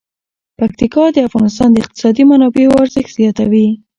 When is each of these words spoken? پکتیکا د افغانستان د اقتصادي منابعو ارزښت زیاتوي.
پکتیکا 0.59 1.05
د 1.11 1.17
افغانستان 1.27 1.69
د 1.71 1.77
اقتصادي 1.83 2.23
منابعو 2.31 2.79
ارزښت 2.83 3.11
زیاتوي. 3.19 3.67